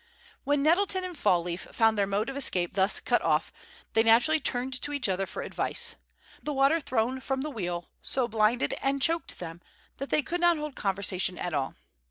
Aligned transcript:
When 0.45 0.63
Nettleton 0.63 1.03
and 1.03 1.15
Fall 1.15 1.43
leaf 1.43 1.67
found 1.71 1.95
their 1.95 2.07
mode 2.07 2.27
of 2.27 2.35
escape 2.35 2.73
thus 2.73 2.99
cut 2.99 3.21
off, 3.21 3.53
they 3.93 4.01
naturally 4.01 4.39
turned 4.39 4.81
to 4.81 4.93
each 4.93 5.07
other 5.07 5.27
for 5.27 5.43
advice. 5.43 5.93
But 6.37 6.45
the 6.45 6.53
water 6.53 6.81
thrown 6.81 7.19
from 7.19 7.41
the 7.41 7.51
wheel 7.51 7.85
so 8.01 8.27
blinded 8.27 8.73
and 8.81 8.99
choked 8.99 9.37
them 9.37 9.61
that 9.97 10.09
they 10.09 10.23
could 10.23 10.41
not 10.41 10.57
hold 10.57 10.75
conversation 10.75 11.37
at 11.37 11.53
all. 11.53 11.75